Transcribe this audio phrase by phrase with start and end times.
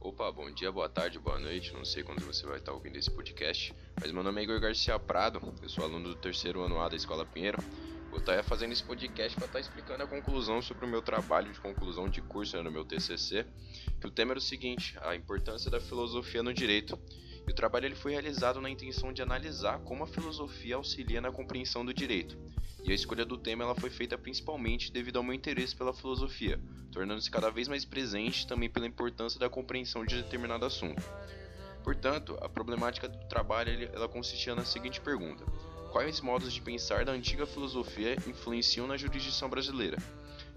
[0.00, 1.74] Opa, bom dia, boa tarde, boa noite.
[1.74, 4.96] Não sei quando você vai estar ouvindo esse podcast, mas meu nome é Igor Garcia
[4.96, 7.58] Prado, eu sou aluno do terceiro ano A da Escola Pinheiro.
[8.08, 11.60] Vou estar fazendo esse podcast para estar explicando a conclusão sobre o meu trabalho de
[11.60, 13.44] conclusão de curso né, no meu TCC.
[14.04, 16.96] O tema era o seguinte: a importância da filosofia no direito.
[17.48, 21.32] E o trabalho ele foi realizado na intenção de analisar como a filosofia auxilia na
[21.32, 22.36] compreensão do direito.
[22.84, 26.60] E a escolha do tema ela foi feita principalmente devido ao meu interesse pela filosofia,
[26.92, 31.02] tornando-se cada vez mais presente também pela importância da compreensão de determinado assunto.
[31.82, 35.42] Portanto, a problemática do trabalho ela consistia na seguinte pergunta:
[35.90, 39.96] quais modos de pensar da antiga filosofia influenciam na jurisdição brasileira?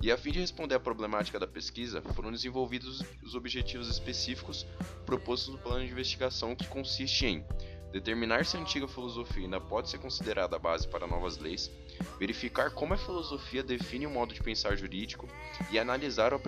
[0.02, 4.66] E a fim de responder à problemática da pesquisa, foram desenvolvidos os objetivos específicos
[5.06, 7.46] propostos no plano de investigação, que consiste em
[7.92, 11.70] determinar se a antiga filosofia ainda pode ser considerada a base para novas leis,
[12.18, 15.28] verificar como a filosofia define o modo de pensar jurídico
[15.70, 16.42] e analisar o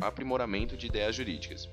[0.00, 1.66] aprimoramento de ideias jurídicas.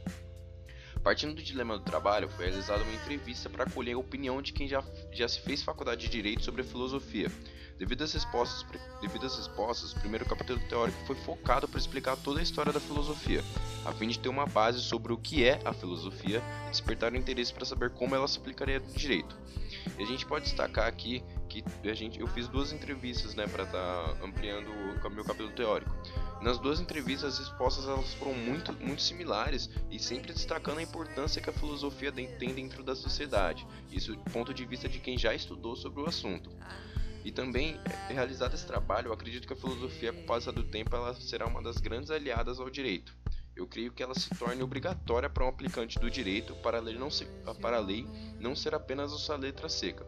[1.04, 4.68] Partindo do dilema do trabalho, foi realizada uma entrevista para colher a opinião de quem
[4.68, 7.32] já, já se fez faculdade de Direito sobre a filosofia.
[7.78, 8.66] Devido às, respostas,
[9.00, 12.80] devido às respostas, o primeiro capítulo teórico foi focado para explicar toda a história da
[12.80, 13.44] filosofia,
[13.86, 17.16] a fim de ter uma base sobre o que é a filosofia e despertar o
[17.16, 19.38] interesse para saber como ela se aplicaria no direito.
[19.98, 23.64] E a gente pode destacar aqui que a gente, eu fiz duas entrevistas né, para
[23.64, 25.96] estar tá ampliando o meu capítulo teórico.
[26.42, 31.42] Nas duas entrevistas, as respostas elas foram muito, muito similares e sempre destacando a importância
[31.42, 33.66] que a filosofia tem dentro da sociedade.
[33.92, 36.50] Isso do ponto de vista de quem já estudou sobre o assunto.
[37.24, 37.80] E também,
[38.10, 41.14] é, realizado esse trabalho, eu acredito que a filosofia, com o passar do tempo, ela
[41.16, 43.16] será uma das grandes aliadas ao direito.
[43.56, 46.96] Eu creio que ela se torne obrigatória para um aplicante do direito para a lei
[46.96, 47.28] não ser,
[47.60, 48.08] para a lei
[48.40, 50.06] não ser apenas a sua letra seca.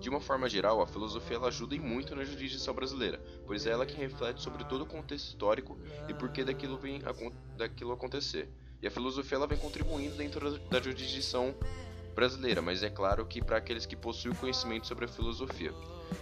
[0.00, 3.70] De uma forma geral, a filosofia ela ajuda e muito na jurisdição brasileira, pois é
[3.70, 7.00] ela que reflete sobre todo o contexto histórico e por que daquilo, vem,
[7.56, 8.48] daquilo acontecer.
[8.80, 11.54] E a filosofia ela vem contribuindo dentro da jurisdição
[12.14, 15.72] brasileira, mas é claro que para aqueles que possuem conhecimento sobre a filosofia.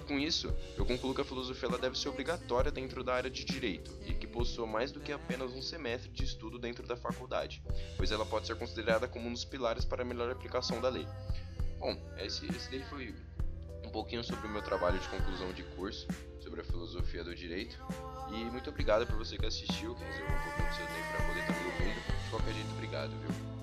[0.07, 3.45] Com isso, eu concluo que a filosofia ela deve ser obrigatória dentro da área de
[3.45, 7.63] direito e que possua mais do que apenas um semestre de estudo dentro da faculdade,
[7.97, 11.07] pois ela pode ser considerada como um dos pilares para a melhor aplicação da lei.
[11.79, 13.15] Bom, esse, esse daí foi
[13.85, 16.07] um pouquinho sobre o meu trabalho de conclusão de curso
[16.41, 17.79] sobre a filosofia do direito.
[18.31, 21.27] E muito obrigado por você que assistiu, que reservou um pouquinho do seu tempo para
[21.27, 22.25] poder estar me ouvindo.
[22.25, 23.50] De qualquer jeito, obrigado, viu?